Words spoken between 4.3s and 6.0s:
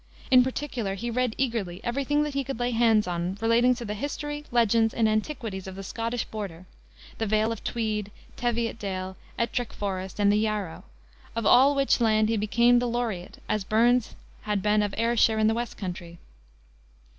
legends, and antiquities of the